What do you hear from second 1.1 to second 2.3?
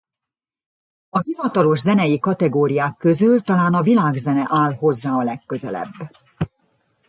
hivatalos zenei